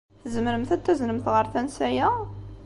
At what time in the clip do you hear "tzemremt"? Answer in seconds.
0.21-0.71